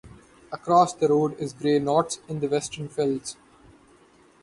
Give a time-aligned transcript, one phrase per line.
[0.51, 3.37] Across the road is Grey Knotts in the Western Fells.